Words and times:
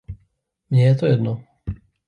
Mně 0.69 0.85
je 0.85 0.95
to 0.95 1.05
jedno. 1.05 1.43